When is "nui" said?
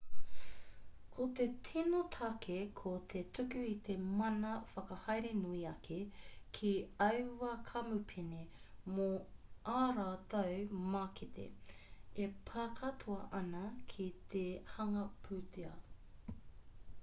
5.41-5.59